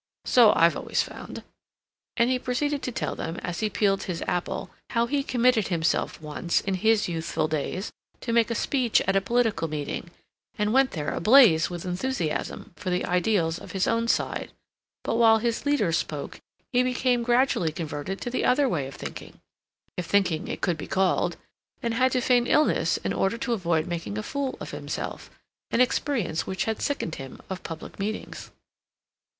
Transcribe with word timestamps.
So 0.25 0.51
I've 0.55 0.75
always 0.75 1.03
found," 1.03 1.43
and 2.17 2.27
he 2.31 2.39
proceeded 2.39 2.81
to 2.81 2.91
tell 2.91 3.13
them, 3.15 3.37
as 3.43 3.59
he 3.59 3.69
peeled 3.69 4.05
his 4.05 4.23
apple, 4.23 4.71
how 4.89 5.05
he 5.05 5.21
committed 5.21 5.67
himself 5.67 6.19
once, 6.19 6.59
in 6.59 6.73
his 6.73 7.07
youthful 7.07 7.47
days, 7.47 7.91
to 8.21 8.33
make 8.33 8.49
a 8.49 8.55
speech 8.55 9.01
at 9.01 9.15
a 9.15 9.21
political 9.21 9.67
meeting, 9.67 10.09
and 10.57 10.73
went 10.73 10.93
there 10.93 11.13
ablaze 11.13 11.69
with 11.69 11.85
enthusiasm 11.85 12.73
for 12.75 12.89
the 12.89 13.05
ideals 13.05 13.59
of 13.59 13.73
his 13.73 13.85
own 13.85 14.07
side; 14.07 14.51
but 15.03 15.17
while 15.17 15.37
his 15.37 15.67
leaders 15.67 15.99
spoke, 15.99 16.39
he 16.73 16.81
became 16.81 17.21
gradually 17.21 17.71
converted 17.71 18.19
to 18.21 18.31
the 18.31 18.43
other 18.43 18.67
way 18.67 18.87
of 18.87 18.95
thinking, 18.95 19.39
if 19.97 20.07
thinking 20.07 20.47
it 20.47 20.61
could 20.61 20.77
be 20.79 20.87
called, 20.87 21.37
and 21.83 21.93
had 21.93 22.11
to 22.11 22.21
feign 22.21 22.47
illness 22.47 22.97
in 23.03 23.13
order 23.13 23.37
to 23.37 23.53
avoid 23.53 23.85
making 23.85 24.17
a 24.17 24.23
fool 24.23 24.57
of 24.59 24.71
himself—an 24.71 25.79
experience 25.79 26.47
which 26.47 26.63
had 26.63 26.81
sickened 26.81 27.13
him 27.17 27.39
of 27.51 27.61
public 27.61 27.99
meetings. 27.99 28.49